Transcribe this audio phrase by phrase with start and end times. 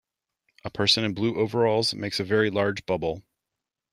[0.65, 3.21] A person in blue overalls makes a very large bubble.